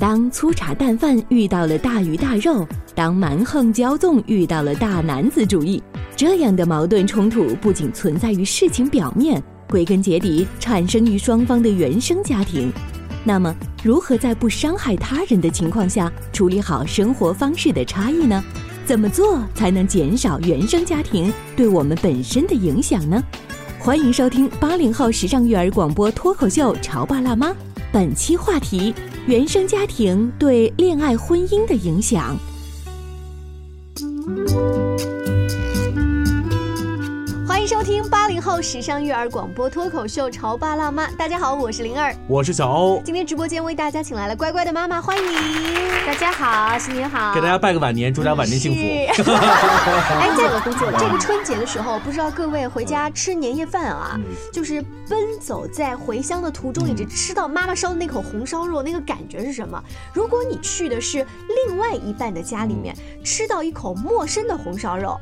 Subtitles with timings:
[0.00, 5.82] 当粗茶淡饭遇到了大鱼大肉，当蛮横骄纵遇到了大男子主义，
[6.16, 12.72] 这样的矛盾冲突不仅存在于事情表面，归根结底产生于双方的原生家庭。
[13.24, 18.42] 那么，如何在不伤害他人的情况下处理好生活方式的差异呢？
[18.86, 23.22] 怎么做才能减少原生家庭对我们本身的影响呢？
[23.78, 27.50] 欢迎收听八零后时尚育儿广播脱口秀《潮爸辣妈》，
[27.92, 28.94] 本期话题：
[29.26, 32.36] 原生家庭对恋爱婚姻的影响。
[37.70, 41.06] 收听八零后时尚育儿广播脱口秀《潮爸辣妈》。
[41.16, 43.00] 大家好，我是灵儿，我是小欧。
[43.04, 45.24] 今天直播间为大家请来了乖乖的妈妈，欢迎
[46.04, 48.80] 大家好，新年好，给大家拜个晚年，祝大家晚年幸福。
[48.80, 49.06] 哎，
[50.36, 50.48] 在
[50.98, 54.18] 这个春节的时候，不知道各位回家吃年夜饭啊，
[54.52, 59.80] 就是奔走在回乡的途中，以及吃到妈妈烧的那口红烧肉，那个感觉是什么？
[60.12, 61.24] 如果你去的是
[61.68, 65.16] 另外一半的家里面，吃到一口陌生的红烧肉。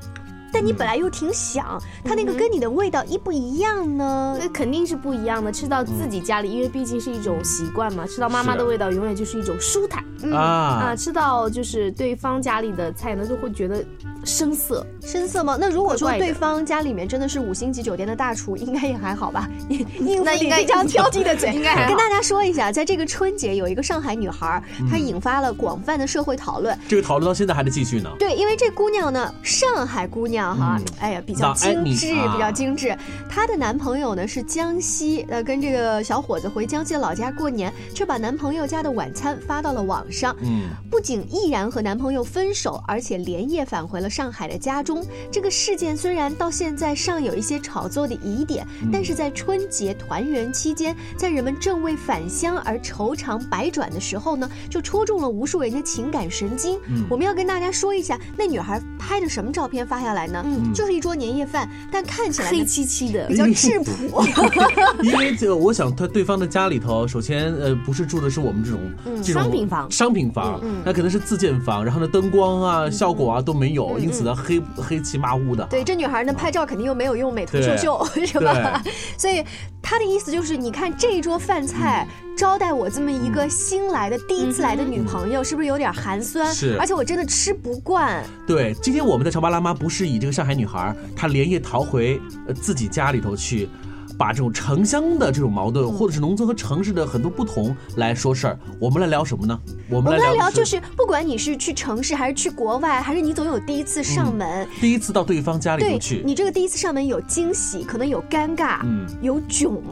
[0.53, 4.39] 但你本来又挺想，它那个跟你的味道一不一样呢？
[4.41, 5.53] 那肯定是不一样的。
[5.53, 10.05] 吃到自己家里，因为毕竟是一种习惯嘛，吃到妈妈的味道，永远就是一种舒坦。
[10.33, 13.85] 啊啊，吃到就是对方家里的菜呢，就会觉得
[14.25, 14.85] 生涩。
[15.01, 15.57] 生涩吗？
[15.61, 19.49] 那如果说对方家里面真的是五星级酒店的大厨，应该也还好吧？
[19.69, 26.77] 应付你非常挑剔的嘴，应该跟大家说一下，在这个春节有一个上海女孩，她引发了广泛的社会讨论。
[26.89, 28.11] 这个讨论到现在还在继续呢。
[28.19, 30.38] 对，因为这姑娘呢，上海姑娘。
[30.43, 32.97] 哈，哎呀，比较精致，比较精致。
[33.29, 40.35] 她的男朋友呢是江西，呃，跟这个小伙子回江西老家过年，却把男朋友家的晚餐发到了网上。
[40.41, 45.05] 嗯，不仅毅然和男朋友分手，而且连夜返回了上海的家中。
[45.31, 56.79] 这个事件虽然到现在尚有一些炒作的疑点，但是在春节团圆期间，在人们正为返乡而愁肠百转的时候呢，就戳中了无数人的情感神经。
[57.11, 60.43] 我们要跟大家说一下，那女孩拍的什么照片发下来呢？
[60.45, 64.25] 嗯，就是一桌年夜饭，但看起来黑漆漆的，比较质朴。
[65.03, 68.81] 因为这，我想他对方的家里头，首先呃，不是住的是我们这种
[69.23, 75.67] 商品房，商品房，那可能是自建房，然后呢，灯光啊、效果啊都没有，因此呢，黑黑漆麻乌的。
[75.71, 78.83] 对，这女孩呢，拍照肯定又没有用美图秀秀，是吧？
[79.17, 79.45] 所以
[79.83, 82.07] 她的意思就是，你看这一桌饭菜。
[82.39, 86.55] 招待我这么一个新来的、第一次来的女朋友，是不是有点寒酸？
[86.55, 88.23] 是，而且我真的吃不惯。
[88.47, 93.69] 对，今天我们的潮爸辣妈不是以这个上海女孩她连夜逃回呃自己家里头去，
[94.17, 98.59] 把这种城乡的这种矛盾，或者是农村和城市的很多不同来说事儿。
[98.79, 99.59] 我们来聊什么呢？
[99.91, 109.83] 我们来聊就是，不管你是去城市还是去国外，还是你总有第一次上门，第一次到对方家里头去，你这个第一次上门有惊喜，可能有尴尬，嗯，有囧。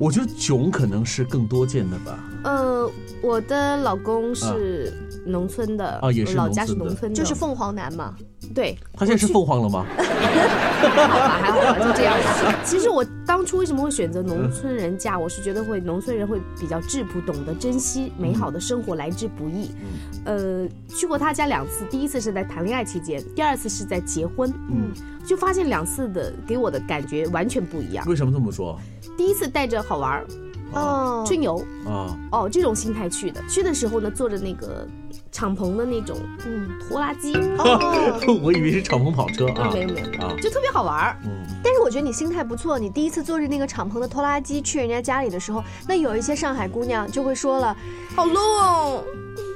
[0.00, 2.18] 我觉得囧可能是更多见的吧。
[2.44, 2.90] 呃，
[3.20, 4.90] 我的老公是
[5.26, 8.14] 农村的啊，也是老家是农村的，就是凤凰男嘛。
[8.54, 9.84] 对，他现在是凤凰了吗？
[9.94, 12.09] 还 好吧，还好吧，就这样。
[12.64, 15.18] 其实我当初为什么会选择农村人嫁？
[15.18, 19.70] 我是觉得会农村人会比较质朴，懂得珍惜美好的生活来之不易。
[20.24, 24.52] 呃，去过他家两次，第一次是在谈恋爱期间，第二次是在结婚。
[24.70, 24.90] 嗯，
[25.24, 28.06] 就发现两次的给我的感觉完全不一样。
[28.08, 28.78] 为什么这么说？
[29.16, 30.26] 第一次带着好玩儿，
[30.72, 33.42] 哦，春游，啊，哦，这种心态去的。
[33.48, 34.86] 去的时候呢，坐着那个
[35.32, 37.34] 敞篷的那种，嗯，拖拉机。
[37.58, 41.16] 哦，我以为是敞篷跑车啊，没有没有啊，就特别好玩儿。
[41.24, 41.30] 嗯，
[41.62, 42.78] 但是我觉得你心态不错。
[42.78, 47.76] 你第一次坐着那个敞篷的拖拉机去人家家里的时候，那有一些上海姑娘就会说了，
[48.14, 49.02] 好 low，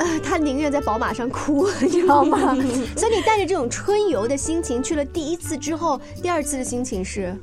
[0.00, 2.55] 呃， 她宁愿在宝马上哭，你知道吗？
[2.96, 7.37] 所以你带着这种春游的心情去了第一次之后，第二次的心情是。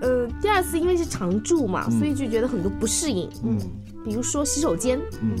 [0.00, 3.28] 呃，第二次因为是常住嘛，所以就觉得很多不适应。
[3.44, 3.58] 嗯，
[4.04, 5.36] 比如说洗手间，嗯，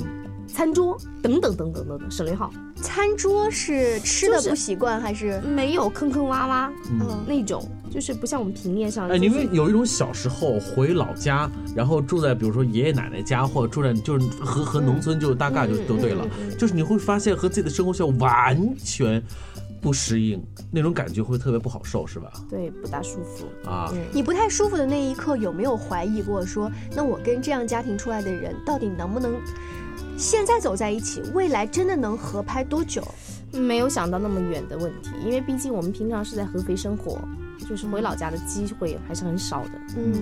[0.46, 2.50] 餐桌等等等等等等，省略号。
[2.80, 6.70] 餐桌是吃的不习惯还是没有坑坑洼洼？
[6.90, 9.08] 嗯，那种就是不像我们平面上。
[9.08, 16.24] 哎，因为有一种小时候回老家，然后住在比如说爷爷奶奶家，或者住在就是和和农村就大概就都对了，
[16.56, 19.22] 就是你会发现和自己的生活圈完全。
[19.80, 22.30] 不适应那种感觉会特别不好受，是吧？
[22.48, 23.92] 对，不大舒服啊。
[24.12, 29.34] 你不太舒服的那一刻，有没有怀疑过说，那我跟这样家庭出来的人，到底能不能
[30.16, 33.02] 现在走在一起，未来真的能合拍多久？
[33.52, 37.18] 没有想到那么远的问题，因为毕竟我们平常是在合肥生活，
[37.68, 39.70] 就是回老家的机会还是很少的。
[39.96, 40.14] 嗯。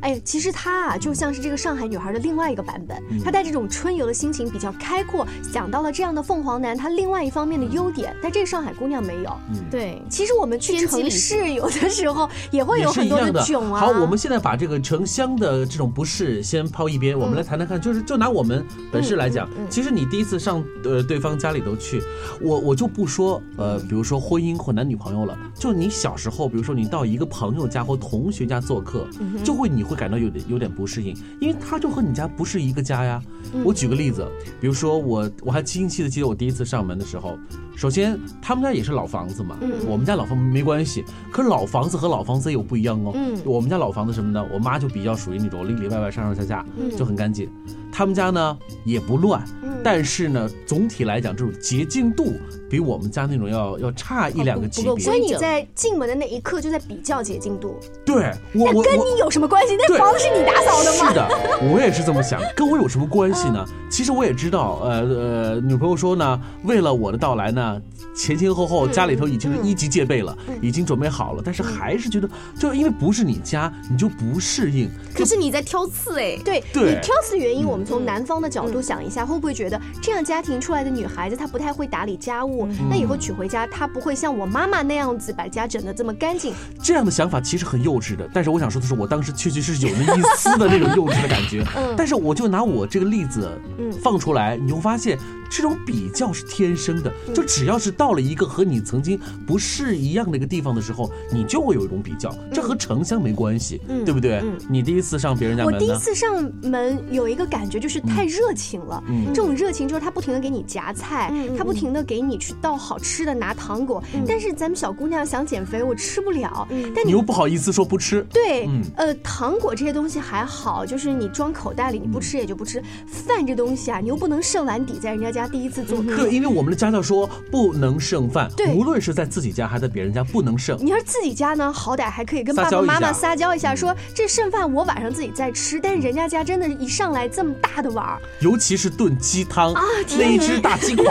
[0.00, 2.96] 哎，其实她啊，就像是这个上海女孩的另外一个版本。
[3.24, 9.30] 她带这种春游的心情比较开阔，想到了这样的凤凰男他另外一方面的优点，但这个上海姑娘没有。
[9.50, 10.02] 嗯，对。
[10.10, 13.80] 其实我们去城市有的时候也会有很多的囧啊。
[13.80, 22.02] 好，我们现在把这个城乡的这种不适先抛一边，我们来谈谈看，就是就拿我们本市来讲，其实你第一次上呃对方家里头去，
[22.40, 29.08] 我我就不说呃，比如说婚姻或男女朋友了，就你小时候，比如说你到一个朋友家或同学家做客，
[29.42, 29.85] 就会你。
[29.86, 33.22] 会感到有点有点不适应，因为他就和你家不是一个家呀。
[33.64, 34.26] 我举个例子，
[34.60, 37.38] 比如说我我还清晰的记得我第一次上门的时候，
[37.76, 39.56] 首先他们家也是老房子嘛，
[39.86, 43.14] 我们家老房没关系，可是老房子和老房子也有不一样哦。
[43.44, 44.44] 我们家老房子什么呢？
[44.52, 46.66] 我妈就比较属于那种里里外外上上下下
[46.96, 47.48] 就很干净，
[47.96, 49.42] 他们家呢也不乱，
[49.82, 52.34] 但是呢总体来讲这种洁净度。
[52.68, 57.78] 比我们家那种要要差一两个级别，所以你在进门的那一刻就在比较洁净度。
[58.04, 59.76] 对，那跟你有什么关系？
[59.78, 61.08] 那房子是你打扫的吗？
[61.08, 61.28] 是的，
[61.72, 62.42] 我也是这么想。
[62.56, 63.64] 跟我有什么关系呢？
[63.88, 67.80] 其实我也知道，呃呃，女朋友说呢，为了我的到来呢，
[68.16, 72.28] 前前后后家里头已经是一级戒备了，已经准备好了，但是还是觉得，
[72.58, 74.90] 就因为不是你家，你就不适应。
[75.14, 82.66] 可是你在挑刺哎，对，你挑刺的原因，我们从男方的角度想一下，会不会觉得这样家庭出来的女孩子她不太会打理家务？
[82.90, 86.52] 那以后娶回家，她不会像我妈妈那样子把家整得这么干净。
[86.82, 91.64] 这样的想法其实很幼稚的，但是我想说的是，我当时确实是有那一丝的那种幼稚的感觉。
[91.76, 93.48] 嗯，但是我就拿我这个例子，
[93.78, 95.18] 嗯，放出来，你会发现。
[95.50, 102.34] 这种比较是天生的，就只要是到了一个和你曾经不是一样的一个地方的时候，你就会有一种比较。
[102.52, 104.42] 这和城乡没关系，对不对？
[104.68, 109.02] 你第一次上别人家门，我第一次上门有一个感觉就是太热情了。
[109.28, 114.02] 这种热情就是他不停的给你夹菜，他不停的给你去倒好吃的，拿糖果。
[114.26, 116.66] 但是咱们小姑娘想减肥，我吃不了。
[116.94, 118.26] 但你又不好意思说不吃。
[118.32, 122.82] 对，呃，糖果这些东西还好，就是你装口袋里，你不吃也就不吃。
[123.06, 125.35] 饭这东西啊，你又不能剩碗底在人家。
[125.36, 130.76] 家第一次做客，因为我们的家教说不能剩饭，无论是在自己家还是在别人家不能剩。
[130.84, 135.78] 你要是自己家呢，好歹还可以跟爸爸妈妈撒娇一下，说这剩饭我晚上自己再吃。
[135.78, 139.82] 但是人家家真的，一上来这么大的碗，尤其是炖鸡汤啊，
[140.18, 141.04] 那一只大鸡垮，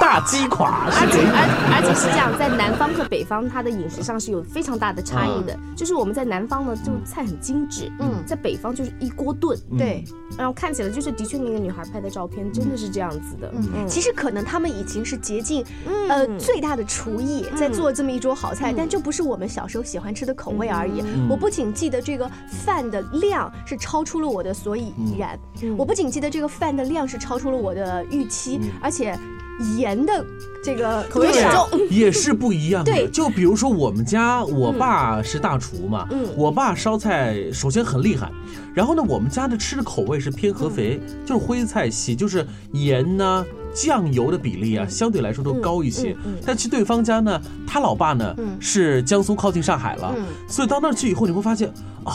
[0.00, 0.86] 大鸡垮。
[0.90, 5.56] 而且而而且是这样，在南方和北方，它的饮食上是有非常大的差异的。
[5.76, 10.04] 就是我们在南方呢，就菜很精致，嗯，在北方就是一锅炖，对，
[10.36, 13.43] 然后看起来就是的确那个女孩拍的照片真的是这样子的。
[13.52, 15.64] 嗯，其实可能他们已经是竭尽
[16.08, 21.02] 呃最大的厨艺在做这么一桌好菜，但就不是我们小时候喜欢吃的口味而已。
[21.28, 25.38] 我不仅记得这个饭的量是超出了我的所以然，
[25.76, 29.18] 我不仅记得这个饭的量是超出了我的预期，而且。
[29.76, 30.24] 盐的
[30.62, 32.92] 这个口味重也是不一样的。
[32.92, 38.30] 对，就比如说我们家，我爸是大厨嘛，嗯，我爸烧菜首先很厉害，
[38.74, 43.44] 然后呢，我们家的吃的口味是偏合肥，就是徽菜系，就是盐呢、
[43.74, 46.16] 酱油的比例啊，相对来说都高一些。
[46.44, 50.14] 但去对方家呢，他老爸呢是江苏靠近上海了，
[50.48, 51.68] 所以到那儿去以后，你会发现
[52.04, 52.12] 啊。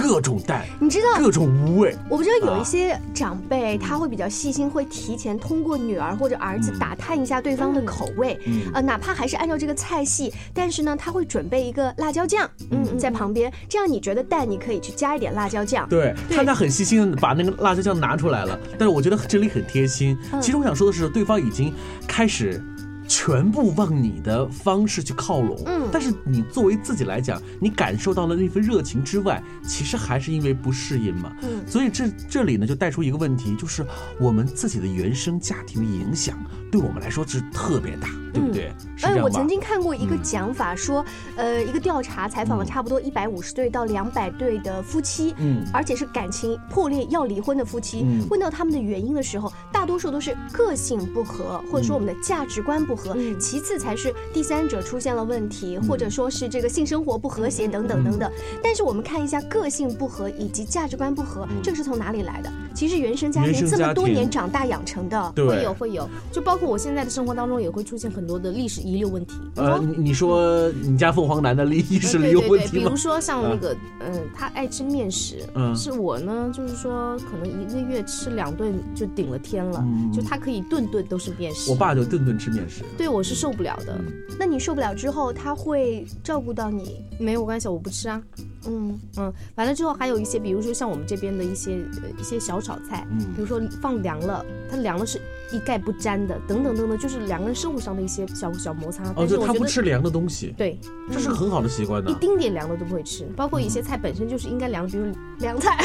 [0.00, 1.96] 各种淡，你知道各种无味。
[2.08, 8.38] 我不知道有一些长辈他会比较细心，会提前通过女儿或者儿子打探一下对方的口味，
[8.74, 15.88] 呃，哪怕还是按照这个菜系，但是呢，他会准备一个辣椒酱，嗯，在旁边，这样你觉得淡，你可以去加一点辣椒酱。
[15.88, 20.16] 对，他家很细心的把那个辣椒酱拿出来了，但是我觉得这里很贴心。
[20.40, 21.72] 其实我想说的是，对方已经
[22.06, 22.62] 开始。
[23.10, 33.84] 全部往你的方式去靠拢，嗯，但是你作为自己来讲，你感受到了那份热情之外，其实还是因为不适应嘛，嗯，所以这这里呢就带出一个问题，就是
[34.20, 36.38] 我们自己的原生家庭的影响，
[36.70, 38.08] 对我们来说是特别大。
[38.32, 38.72] 对不对？
[39.02, 41.04] 哎，我曾经看过一个讲法，说，
[41.36, 58.30] 呃，一个调查采访了差不多一百五十对到两百对的夫妻，嗯，而且是感情破裂要离婚的夫妻，问到他们的原因的时候，大多数都是个性不合，或者说我们的价值观不合，其次才是第三者出现了问题，或者说是这个性生活不和谐等等等等。
[58.62, 62.52] 但是我们看一下个性不合以及价值观不合，这个是从哪里来的？
[62.74, 69.34] 其实原生家庭这么多年长大养成的，会有会有，就包括我现在的生活当中也会出现很多的历史遗留问题。
[69.56, 81.70] 呃，你说你家凤凰男的历史遗留问题比如说像那个，嗯，他爱吃面食，嗯，是我呢，就是说可能一个月吃两顿就顶了天了，就他可以顿顿都是面食。
[81.70, 83.98] 我爸就顿顿吃面食，对我是受不了的。
[84.38, 87.04] 那你受不了之后，他会照顾到你？
[87.18, 88.22] 没有关系，我不吃啊。
[88.66, 91.72] 嗯嗯，完了之后还有一些，比如说像我们这边的一些
[92.02, 95.20] 呃一些小炒菜，嗯，比如说放凉了，它凉了是
[95.52, 99.04] 一概不沾的，等等等等，就是两个人生活上的一些小小摩擦。
[99.16, 100.52] 哦，就他不吃凉的东西。
[100.56, 100.78] 对，
[101.10, 102.10] 这是个很好的习惯呢。
[102.10, 105.06] 一丁点凉的都不会吃，包括一些菜本身就是应该凉，比如
[105.38, 105.78] 凉菜、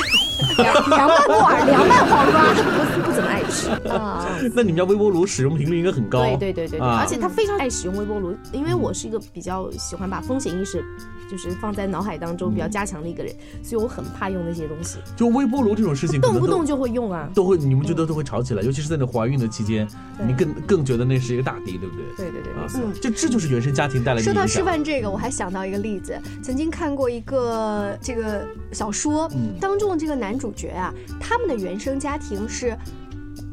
[0.58, 4.26] 凉凉拌木耳、凉拌黄瓜，不不怎么爱吃啊。
[4.54, 6.20] 那你们家微波炉使用频率应该很高。
[6.38, 10.84] 对对对对，而且他非常爱使用微波炉，因为我是一个比较喜欢把风险意识。
[11.28, 13.34] 就是放在脑海当中比较加强的一个人，
[13.64, 15.00] 所以我很怕用那些东西。
[15.16, 19.88] 就微波炉这种事情，动不动就会用啊，都会，你们觉得都会吵起来，尤其是在那怀孕的期间，
[20.24, 22.06] 你更更觉得那是一个大敌，对不对？
[22.16, 24.24] 对对对，嗯，这这就是原生家庭带来的。
[24.24, 28.46] 说到吃饭这个，我还想到一个例子，曾经看过一个这个
[28.76, 32.78] 小说，当中的这个男主角啊，他们的原生家庭是。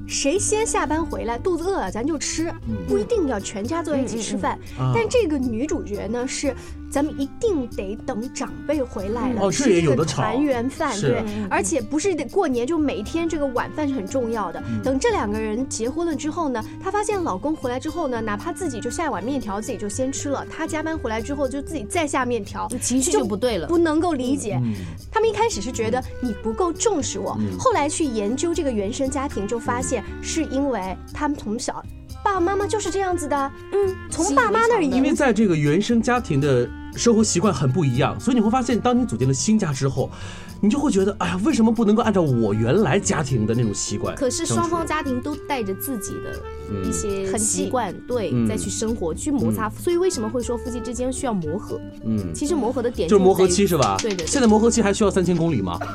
[0.05, 2.53] 谁先下班回来，肚子饿了咱就吃，
[2.87, 4.59] 不一定要全家坐在一起吃饭。
[4.95, 6.55] 但这个女主角呢是。
[6.93, 14.63] 咱们一定得等长辈回来了吃这个团圆饭，对，而且不是得过年，就每一天这个晚饭是很重要的。
[14.85, 24.61] 等这两个人结婚了之后呢，她发现老公回来之后呢，哪怕自己就下一碗面条，自己就先吃了，她加班回来之后就自己再下面条，情绪就不对了，不能够理解。
[25.11, 31.83] 他们一开始是觉得你不够重视我，后来去研究这个原生家庭，就发现是因为他们从小
[32.23, 36.69] 爸爸妈妈就是这样子的，嗯，从爸妈那儿，因为在这个原生家庭的。
[36.95, 40.11] 生活习惯很不一样，所以你会发现，当你组建了新家之后，
[40.61, 44.15] 你就会觉得，哎呀，为什么不能够按照我原来家庭的那种习惯？
[44.15, 46.39] 可是双方家庭都带着自己的
[46.89, 49.69] 一些习惯，对，再去生活，去摩擦。
[49.71, 51.81] 所以为什么会说夫妻之间需要磨合？
[52.05, 53.97] 嗯，其实磨合的点就是磨合期，是吧？
[53.99, 54.27] 对对。
[54.27, 55.79] 现在磨合期还需要三千公里吗？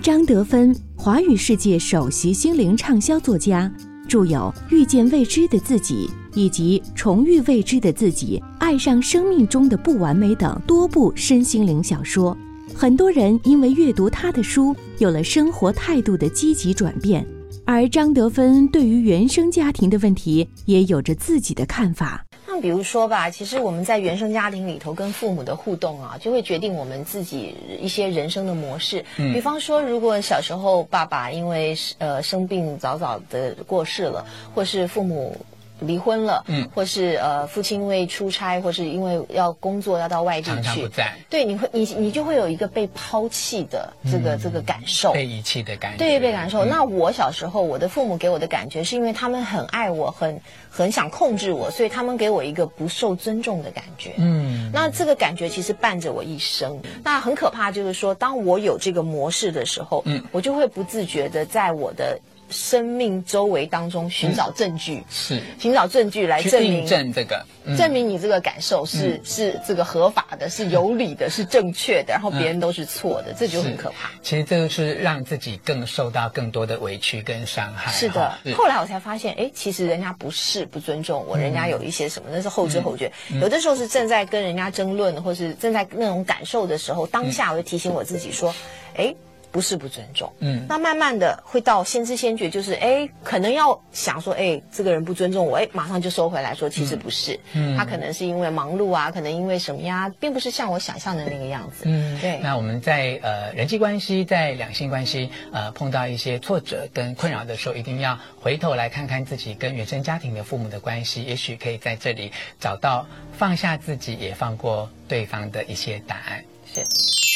[0.00, 3.70] 张德芬，华语世界首席心灵畅销作家。
[4.08, 12.36] 著有《遇见未知的自己》以及《重遇未知的自己》《爱上生命中的不完美》等多部身心灵小说，
[12.74, 17.24] 很多人因为阅读他的书，有了生活态度的积极转变。
[17.64, 22.24] 而张德芬对于原生家庭的问题，也有着自己的看法。
[22.60, 29.04] 比如说吧，其实我们在原生家庭里头跟父母的互动啊，就会决定我们自己一些人生的模式。
[29.16, 34.24] 嗯，比方说，如果小时候爸爸因为呃生病早早的过世了，
[34.54, 35.36] 或是父母。
[35.80, 46.64] 离婚了，嗯，或是呃，父亲因为出差，或是因为要工作要到外地去，不在，对，你会你你就会有一个被抛弃的这个这个感受，被遗弃的感觉，对，被感受。
[46.64, 56.80] 那我小时候，我的父母给我的感觉是因为他们很爱我，很很想控制我，所以他们给我一个不受尊重的感觉，嗯，那这个感觉其实伴着我一生。
[57.02, 62.18] 那很可怕，就是说，当我有这个模式的时候，嗯，我就会不自觉的在我的。
[62.50, 65.40] 生命周围当中寻找证据，是。
[65.58, 67.44] 寻找证据来证明证这个，
[67.76, 74.10] 证明你这个感受是是这个合法的，是有理的，是正确的，然后别人都是错的，这就很可怕。
[74.22, 77.92] 其实这就是让自己更受到更多的委屈跟伤害。
[77.92, 83.12] 是的，后来我才发现，哎，其实人家不是不尊重我，人家有一些什么，那是后知后觉。
[83.40, 88.54] 有的时候是正在跟人家争论，或是正在那种感受的时候，当下我就提醒我自己说，
[88.96, 89.14] 哎。
[89.50, 102.38] 不是不尊重，嗯，那慢慢的会到先知先觉，就是哎，可能要想说，哎，这个人不尊重我，哎，马上就收回来说，其实不是，嗯，他可能是因为忙碌啊，可能因为什么呀，并不是像我想象的那个样子，嗯，对。
[102.38, 117.27] 那我们在呃人际关系，在两性关系，呃碰到一些挫折跟困扰的时候，一定要回头来看看自己跟原生家庭的父母的关系，也许可以在这里找到放下自己，也放过对方的一些答案，是。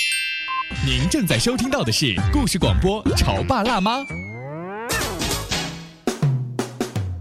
[0.85, 3.99] 您正在收听到的是故事广播《潮爸辣妈》。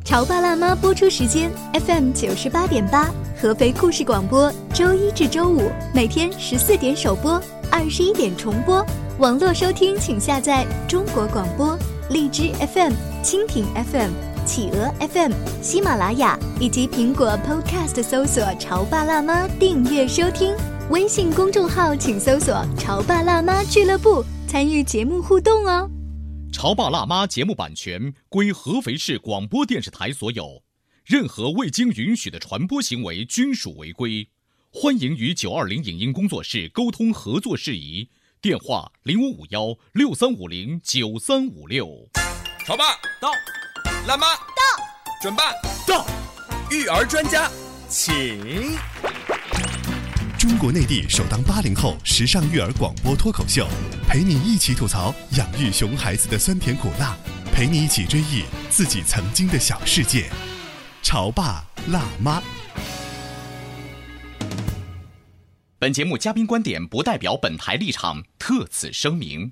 [0.04, 8.84] 潮爸辣妈播出时间：FM 九十八点八，合肥故事广播，周一至周五每天十四点首播，二十一点重播。
[9.20, 11.78] 网络收听，请下载中国广播。
[12.10, 12.94] 荔枝 FM、
[13.24, 14.10] 蜻蜓 FM、
[14.46, 15.32] 企鹅 FM、
[15.62, 20.54] 喜马拉雅以及苹果 Podcast 搜索“潮爸辣妈”订阅收听。
[20.90, 25.90] 微信公众号请搜索“潮爸辣妈俱乐部”，参与节目互动哦。
[26.52, 30.64] 潮爸辣妈节目版权归合肥市广播电视台所有，
[31.06, 34.28] 任何未经允许的传播行为均属违规。
[34.70, 38.10] 欢迎与九二零影音工作室沟通合作事宜，
[38.42, 42.10] 电话零五五幺六三五零九三五六。
[42.66, 43.32] 潮爸到，
[44.08, 44.62] 辣妈到，
[45.22, 45.54] 准爸
[45.88, 46.06] 到，
[46.70, 47.50] 育儿专家
[47.88, 48.78] 请。
[50.42, 53.68] 中国内地首档八零后时尚育儿广播脱口秀，
[54.08, 57.16] 陪你一起吐槽养育熊孩子的酸甜苦辣，
[57.54, 60.32] 陪你一起追忆自己曾经的小世界。
[61.04, 62.42] 潮爸辣妈。
[65.78, 69.52] 本节目嘉宾观点不代表本台立场，特此声明。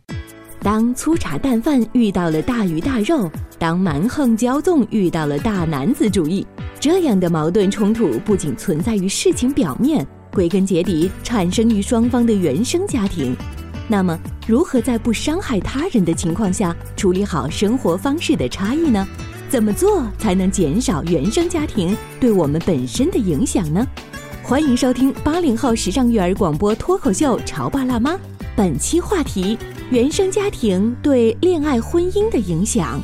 [0.64, 6.48] 当粗茶淡饭遇到了大鱼大肉，当蛮横骄纵遇到了大男子主义，
[6.80, 10.04] 这样的矛盾冲突不仅存在于事情表面。
[10.32, 13.36] 归根结底，产生于双方的原生家庭。
[13.88, 14.18] 那么，
[14.48, 19.08] 如何在不伤害他人的情况下处理好生活方式的差异呢？
[19.50, 23.84] 怎么做才能减少原生家庭对我们本身的影响呢？
[24.44, 28.14] 欢迎收听八零后时尚育儿广播脱口秀《潮爸辣妈》，
[28.56, 29.58] 本期话题：
[29.90, 33.02] 原生家庭对恋爱婚姻的影响。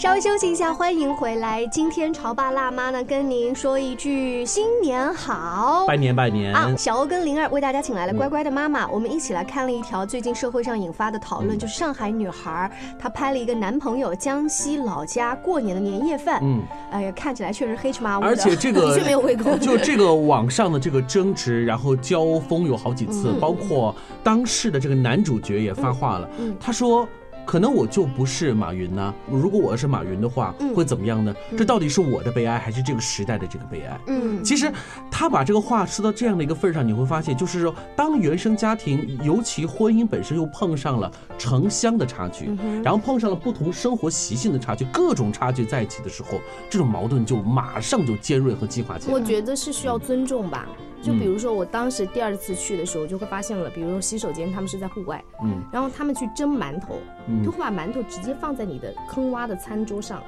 [0.00, 1.66] 稍微休息一下，欢迎回来。
[1.66, 6.74] 今天潮爸辣妈呢，跟您说一句新年好，拜年拜年啊！
[6.74, 19.54] 小欧跟灵儿为大家请来了乖乖的妈妈，我们一起来看了一条最近社会上引发的讨论，就是上海女孩她拍了一个男朋友江西老家过年的年夜饭，嗯，哎呀，看起来确实黑吃麻乌而且这个 的确没有胃口。
[19.58, 26.26] 就这个网上的这个争执，然后交锋有好几次，包括当事的这个男主角也发话了，
[26.58, 27.06] 他说。
[27.50, 29.12] 可能我就不是马云呢。
[29.28, 31.34] 如果我要是马云的话，会怎么样呢？
[31.58, 34.00] 这到底是我的悲哀，还是这个时代的这个悲哀？
[34.06, 34.72] 嗯，其实
[35.10, 46.40] 他把这个话说到这样的一个份上，你会发现，就是说，当原生家庭，尤其婚姻本身又碰上了城乡的差距，然后碰上了不同生活习性的差距，各种差距在一起的时候，
[46.70, 49.12] 这种矛盾就马上就尖锐和激化起来。
[49.12, 50.68] 我觉得是需要尊重吧。
[51.02, 56.98] 就比如说，我当时第二次去的时候，就会发现了，比如说洗手间，他们是在户外，嗯，然后他们去蒸馒头，
[57.44, 60.22] 就会把馒头直接放在你的坑洼的餐桌上。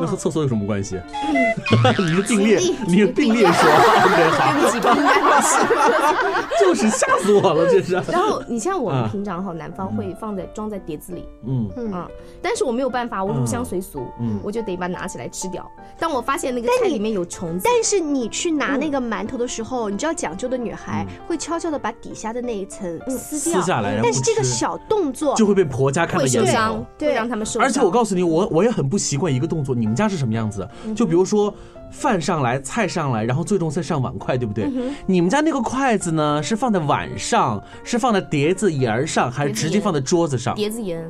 [0.00, 0.98] 那和厕所有什么关系？
[1.98, 3.70] 你是并列，你是并列说，
[4.80, 5.58] 对不起，
[6.60, 7.94] 就是吓死我了，这是。
[8.10, 11.68] 然后你像我们平常哈，南方会放在装在碟子里，嗯。
[11.76, 12.06] 嗯，
[12.40, 15.68] 但是我没有办法，我入乡随俗，嗯，我就得把它拿起来吃掉。
[15.98, 27.62] 当我发现那个菜里面有虫子，但是你去拿那个馒头的时候，你知道讲究的女孩会悄悄的把底下的那一层撕掉，撕下来，但是这个小动作就会被婆家看到眼伤，对，让他们受伤。
[27.62, 29.71] 而且我告诉你，我我也很不习惯一个动作。
[29.74, 30.68] 你们家是什么样子？
[30.94, 31.52] 就比如说，
[31.90, 34.70] 饭上来，菜上来，然后最终再上碗筷，对不对？
[35.06, 40.54] 你们家那个筷子呢，是放在碗上，是放在碟子沿上，还是直接放在桌子上？
[40.54, 41.04] 碟子沿。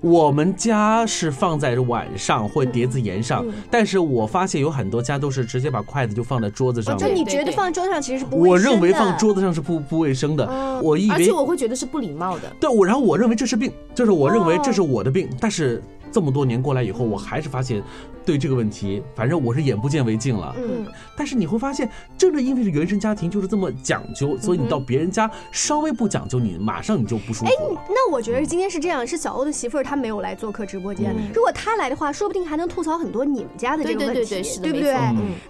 [0.00, 6.96] 我们家是放在碗上或碟子沿上，但是我发现有很多家都是直接把筷子就放在桌子上。
[6.96, 8.38] 就你觉得放桌子上其实是不？
[8.38, 10.46] 我认为放桌子上是不不卫生的。
[10.80, 12.44] 我以为，而且我会觉得是不礼貌的。
[12.60, 15.82] 对，我然后我认为这是病，就是我认为这是我的病，但是。
[16.10, 17.82] 这么多年过来以后，我还是发现，
[18.24, 20.54] 对这个问题，反正我是眼不见为净了。
[20.58, 27.46] 嗯，但是你会发现，正正因为是原生家庭就是这么讲究，所以你到别人家稍微不讲究，你马上你就不舒服。
[27.46, 27.52] 哎，
[27.88, 31.14] 那我觉得今天是这样，是小欧的媳妇儿，她没有来做客直播间。
[31.34, 34.92] 如果她来的话，说不定还能吐槽很多你们家的这个问题，对不对？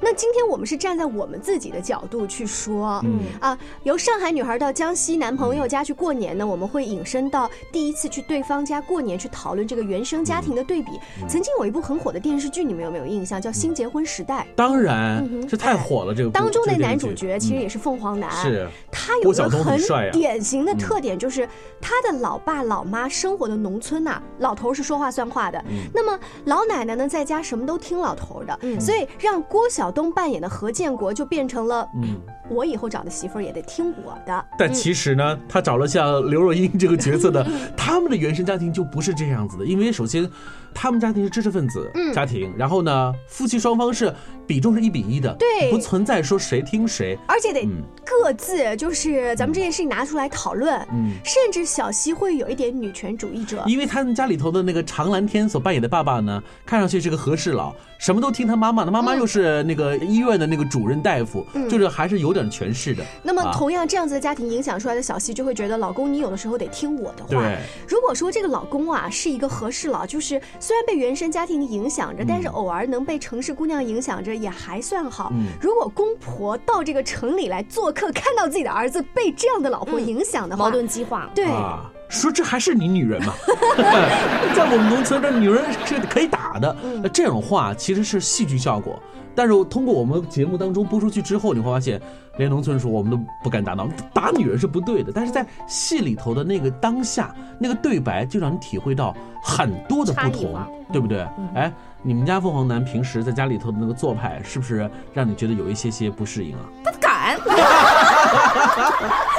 [0.00, 3.00] 那今天我们是站在我们自己的角度去说。
[3.04, 10.50] 嗯啊，由上海女孩到江西男朋友家去过年呢，我们会引申到第一次去对方家过年，去讨论这个原生家庭。
[10.50, 10.90] 的对比，
[11.28, 13.40] 曾经有一部很火的电视剧，你们有没有印象？
[13.40, 14.46] 叫《新结婚时代》。
[14.54, 16.14] 当然，这太火了。
[16.14, 18.68] 这个当中那男主角其实也是凤凰男，是。
[18.90, 19.80] 他有个很
[20.12, 21.48] 典型的特点，就是
[21.80, 25.62] 他的老爸老妈生活的农村呐，老头是说话算话的，
[25.94, 32.20] 那么老奶奶呢，在家什么都听老头的，所以让郭晓东扮演的何建国就变成了，嗯，
[32.50, 34.44] 我以后找的媳妇儿也得听我的。
[34.58, 37.46] 但其实呢，他找了像刘若英这个角色的，
[37.76, 40.28] 他们的原生家庭就不是这样子的，因为首先。
[40.74, 44.14] 他们家庭是知识分子家庭，然后呢，夫妻双方是
[44.50, 45.70] 比重是一比一的，对。
[45.70, 47.84] 不存在说谁听谁，而且得嗯。
[48.04, 51.12] 各自就是咱们这件事情拿出来讨论，嗯。
[51.24, 53.62] 甚至小西会有一点女权主义者。
[53.68, 61.68] 因为他们家里头的那个常蓝天所扮演的爸爸呢，看上去是个和事佬，什么都听他妈妈的，妈妈又是那个医院的那个主任大夫，嗯。
[61.68, 63.04] 就是还是有点权势的。
[63.22, 63.52] 那么啊。
[63.54, 67.28] 同样这样子的家庭影响出来的小西就会觉得，老公你有的时候得听我的话。
[67.28, 67.58] 对。
[67.86, 75.30] 如果说这个老公啊是一个和事佬，就是虽然被原生家庭影响着，但是偶尔能被城市姑娘影响着也还算好。
[75.32, 81.28] 嗯如果公婆到这个城里来做客，看到自己的儿子被这样的老婆影响的话，矛盾激化。
[81.34, 81.44] 对。
[81.46, 83.34] 啊，说这还是你女人吗？
[84.54, 86.74] 在我们农村，这女人是可以打的。
[87.02, 89.00] 那这种话其实是戏剧效果，
[89.34, 92.00] 但是通过我们节目当中播出去之后，你会发现，
[92.36, 95.12] 连农村说我们都不敢打闹，打女人是不对的。
[95.14, 100.54] 但是在戏里头的那个当下，那个对白就让你体会到很多的不同
[100.92, 101.24] 对不对？
[101.54, 106.60] 哎，你们家凤凰男平时在家里头的那个做派，是不是让你觉得有一些些不适应啊？
[106.84, 107.38] 他敢。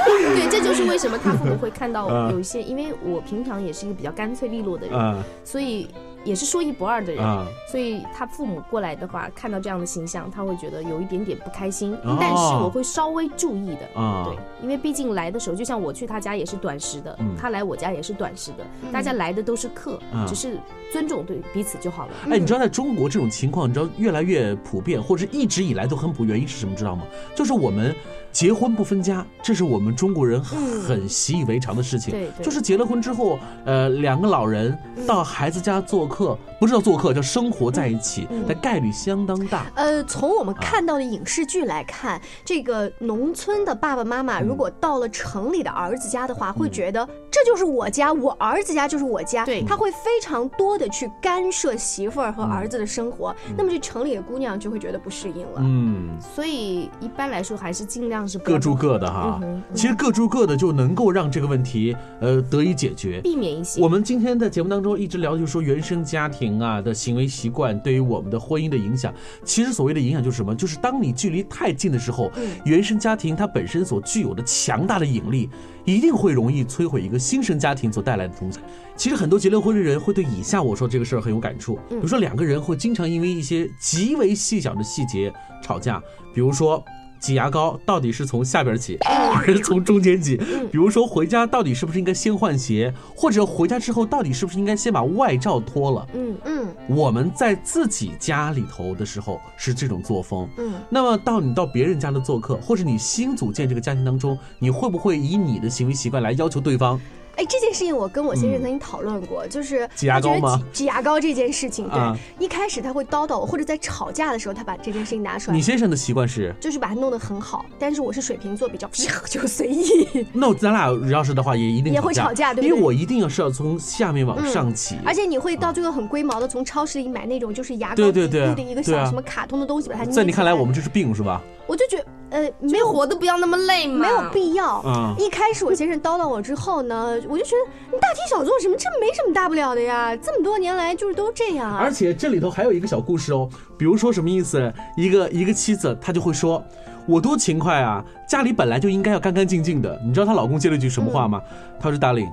[0.06, 5.88] 对，这就是为什么他父母会看到嗯有一些，因为我平常也是一个比较干脆利落的人，嗯所以
[6.24, 20.58] 也是说一不二的人，嗯所以他父母过来的话，看到这样的形象，他会觉得有一点点不开心，哦但是我会稍微注意的，啊对，因为毕竟来的时候，就像我去他家也是短时的，嗯他来我家也是短时的，大家来的都是客，嗯只是
[20.92, 22.12] 尊重对彼此就好了。
[22.30, 26.74] 哎，你知道在中国这种情况，你知道越来越普遍，或者是一直以来都很普，原因是什么？
[26.76, 27.04] 知道吗？
[27.34, 27.94] 就是我们
[28.32, 32.10] 结婚不分家，这是我们中国人很习以为常的事情。
[32.10, 39.66] 对对就是结了婚之后，呃，两个老人到孩子家做客，不是叫做客，叫生活在一起的概率相当大。
[39.74, 55.56] 呃，从我们看到的影视剧来看，这个农村的爸爸妈妈如果到了城里的儿子家的话，会觉得这就是我家，我儿子家就是我家，对他会非常多的去干涉媳妇儿和儿子的生活，那么这城里的姑娘就会觉得不适应了。
[55.58, 59.60] 嗯，所以一般来说还是尽量是各住各的哈嗯。
[59.74, 63.20] 其实各住各的就能够让这个问题呃得以解决。
[63.20, 63.82] 避免一些。
[63.82, 69.14] 我们今天在节目当中一直聊，就是说原生家庭啊的行为习惯对于我们的婚姻的影响。
[69.44, 70.54] 其实所谓的影响就是什么？
[70.54, 72.30] 就是当你距离太近的时候，
[72.64, 75.48] 原生家庭它本身所具有的强大的引力，
[75.84, 78.58] 一定会容易摧毁一个新生家庭所带来的东西。
[78.96, 86.02] 其实很多结了婚的人会对以下我说这个事儿很有感触，比如说两个人会经常因为一些极为细小的细节吵架，
[86.34, 86.84] 比如说。
[87.22, 88.98] 挤牙膏到底是从下边挤
[89.32, 90.36] 还是从中间挤？
[90.36, 96.06] 比如说回家到底是不是应该先换鞋，或者回家之后到底是不是应该先把外罩脱了？
[96.14, 107.00] 嗯嗯我们在自己家里头的时候是这种作风，嗯，那么到你到别人家的做客，或者你新组建这个家庭当中，你会不会以你的行为习惯来要求对方？
[107.36, 116.54] 哎，这件事情我跟我先生曾经讨论过，就是嗯挤牙膏挤挤牙膏这件事情，对，啊一开始他会叨叨我，或者在吵架的时候，他把这件事情拿出来你，先生的习惯是？
[116.60, 117.64] 就是把它弄得很好。
[117.78, 118.88] 但是我是水瓶座，比较
[119.28, 120.26] 就随意。
[120.32, 124.98] 那咱俩要是的话，也一定也会吵架对不对因为我一定要是要从下面往上起。
[125.04, 131.42] 而且你会到最后很龟毛的从超市里买那种就是牙膏对对对底部的一个小什么卡通的东西，把它在你看来，我们这是病是吧？
[131.66, 134.82] 我就觉得呃没有活的不要那么累嘛，没有必要。
[134.84, 138.76] 嗯一开始我先生叨叨我之后呢，我就觉得你大题小做什么？
[138.76, 141.78] 这没什么大不了的呀，这么多年来就是都这样啊。
[141.80, 144.72] 而且这里头还有一个小故事哦，比如说什么意思？
[144.96, 146.62] 一个一个妻子，她就会说
[147.06, 151.40] ：“我多勤快啊，家里本来就应该要干干净净的。”你知道她老公接了一句什么话吗？
[151.80, 152.30] 他说：“Darling，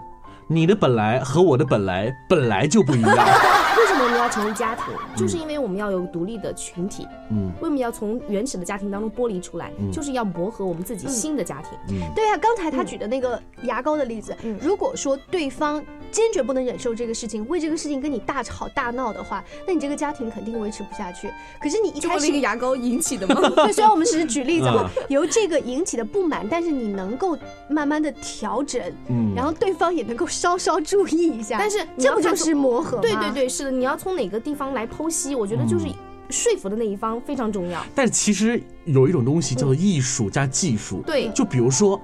[0.47, 3.17] 你的本来和我的本来本来就不一样。
[4.09, 4.85] 们要成立家庭？
[5.15, 7.07] 就是因为我们要有独立的群体。
[7.31, 9.71] 嗯为什么要从原始的家庭当中剥离出来？
[9.79, 11.71] 嗯就是要磨合我们自己新的家庭。
[11.89, 21.29] 嗯对呀、刚才他举的那个牙膏的例子，如果说对方坚决不能忍受这个事情，为这个事情跟你大吵大闹的话，那你这个家庭肯定维持不下去。
[21.61, 23.35] 可是你一开始就为了一个牙膏引起的吗？
[23.55, 27.37] 对，虽然我们只是举例子，啊由这个引起的不满，但是你能够
[27.69, 31.57] 慢慢的调整，嗯然后对方也能够稍稍注意一下。
[31.59, 33.01] 但是这不就是磨合吗？
[33.01, 35.35] 对对对，是的，你要从哪个地方来剖析？
[35.35, 35.93] 我觉得就是嗯
[36.29, 37.83] 说服的那一方非常重要。
[37.93, 41.03] 但是其实有一种东西叫做艺术加技术。
[41.05, 41.99] 对就比如说，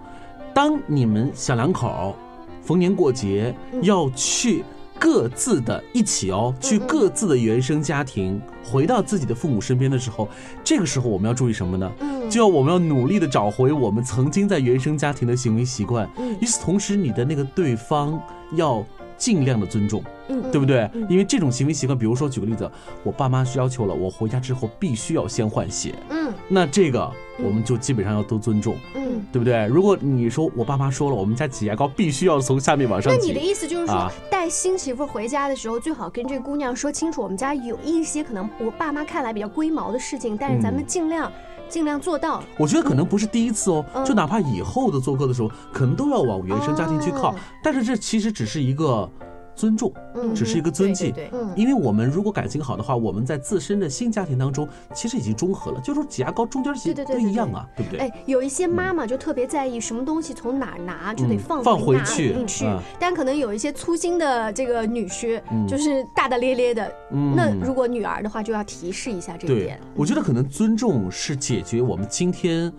[0.54, 2.16] 当你们小两口
[2.62, 4.64] 逢年过节要去
[5.00, 10.28] 各自的一起哦，去各自的原生家庭，回到自己的父母身边的时候，
[10.64, 11.92] 这个时候我们要注意什么呢？
[12.02, 16.10] 嗯就要我们要努力的找回我们曾经在原生家庭的行为习惯。
[16.18, 18.20] 嗯与此同时，你的那个对方
[18.54, 18.84] 要
[19.16, 20.04] 尽量的尊重。
[20.30, 20.90] 嗯对不对？
[21.10, 22.70] 因为这种行为习惯，比如说举个例子，
[23.04, 27.12] 我爸妈是要求了，我回家之后必须要先换鞋，嗯那这个
[27.44, 29.04] 我们就基本上要都尊重，嗯。
[29.32, 29.66] 对不对？
[29.68, 41.32] 如果你说我爸妈说了，我们家挤牙膏必须要从下面往上挤，那你的意思就是说啊，带带新媳妇回家的时候，最好跟这姑娘说清楚，我们家有一些可能我爸妈看来比较龟毛的事情，但是咱们尽量。
[41.68, 42.44] 尽量做到。
[42.60, 47.34] 我觉得可能不是第一次哦，就哪怕以后的做客的时候，可能都要往原生家庭去靠。
[47.64, 49.10] 但是这其实只是一个。
[49.56, 49.92] 尊重，
[50.36, 51.14] 只是一个尊敬，
[51.56, 58.00] 因为我们如果感情好的话，我们在自身的新家庭当中，其实已经中和了，就是挤牙膏中间其实都一样啊，对不对？
[58.00, 62.66] 哎，有一些妈妈就特别在意什么东西从哪儿拿就得放放回去，去。
[63.00, 66.92] 但可能有一些粗心的这个女婿，就是大大咧咧的。
[67.10, 69.80] 那如果女儿的话，就要提示一下这一点。
[69.96, 72.72] 我觉得可能尊重是解决我们今天。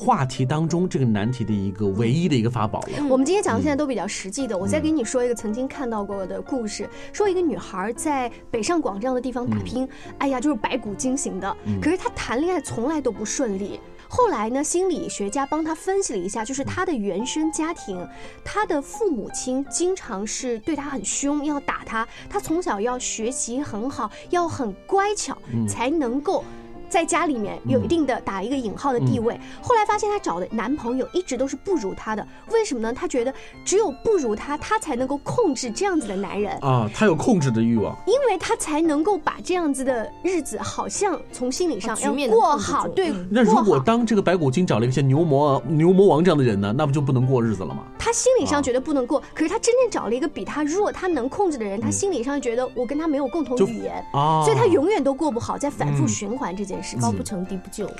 [0.00, 3.06] 话题当中这个难题的一个唯一的一个法宝了。
[3.06, 9.86] 我们今天讲的现在都比较实际的，我再给你说一个曾经看到过的故事，说一个女孩在北上广这样的地方打拼，
[10.16, 13.78] 哎呀，就是白骨精型的，可是她谈恋爱从来都不顺利。
[14.08, 18.08] 后来呢，心理学家帮她分析了一下，就是她的原生家庭，
[18.42, 25.36] 她的父母亲经常是对她很凶，要打她，她从小要学习很好，要很乖巧，
[25.68, 26.42] 才能够。
[26.90, 32.92] 在家里面有一定的打一个引号的地位，后来发现她找的男朋友一直都是不如她的，为什么呢？
[32.92, 33.32] 她觉得
[33.64, 36.52] 只有不如她，她才能够控制这样子的男人。
[36.60, 42.88] 啊，她有控制的欲望，因为她才能够把这样子的日子好像从心理上要过好。
[42.88, 47.84] 对，那如果当这个白骨精找了一个像牛魔牛魔王这样的人呢，那不就不能过日子了吗？
[48.00, 56.79] 她心理上觉得不能过，可是她真正找了一个比她弱、她能控制的人，她心理上觉得我跟他没有共同语言，所以她永远都过不好，在反复循环这件。
[57.00, 57.90] 高不成低不就，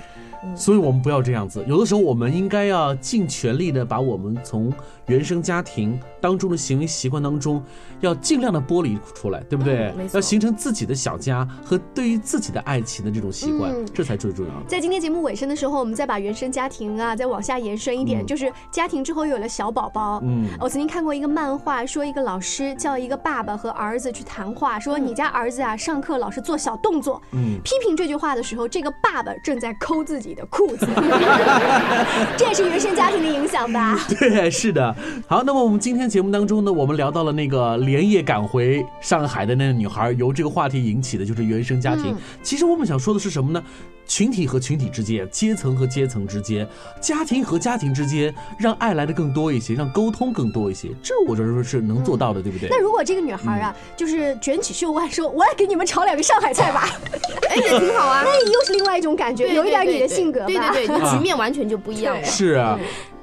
[0.54, 1.64] 所以我们不要这样子。
[1.66, 4.72] 有的时候，我们应该要尽全力的把我们从
[5.10, 7.60] 原生家庭当中的行为习惯当中，
[7.98, 9.92] 要尽量的剥离出来，对不对？
[10.12, 14.52] 要形成自己的小家和对于自己的爱情的这种习惯，这才最重要。
[14.68, 20.20] 在今天节目尾声的时候，我们再把原生家庭啊，再往下延伸一点，就是家庭之后有了小宝宝。
[20.22, 27.20] 嗯，我曾经看过一个漫画，说一个老师叫一个爸爸和儿子去谈话，说你家儿子啊，上课老是做小动作。
[27.32, 30.86] 嗯，批评这句话的时候，这个爸爸正在抠自己的裤子，
[32.38, 33.98] 这也是原生家庭的影响吧？
[34.08, 34.94] 对，是的。
[35.26, 42.14] 好，那么我们今天节目当中呢，我们聊到了那个连夜赶回上海的那个女孩，由这个话题引起的就是原生家庭。
[42.42, 43.62] 其实我们想说的是什么呢？
[44.10, 46.68] 群体和群体之间，阶层和阶层之间，
[47.00, 52.68] 家庭和家庭之间，让爱来的更多一些，让沟通更多一些，这我认为是能做到的，对不对？
[52.68, 56.88] 那如果这个女孩啊，就是卷起袖腕说：“我也给你们炒两个上海菜吧。
[57.48, 58.22] ”哎，也挺好啊。
[58.26, 62.24] 那又是另外一种感觉，有一点你的性格，对对对，局 面完全就不一样了。
[62.24, 62.76] 是啊。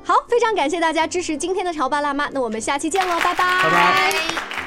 [0.06, 3.44] 好，非常感谢大家支持今天的潮爸辣妈，那我们下期见喽，拜拜。
[3.62, 4.67] 拜拜。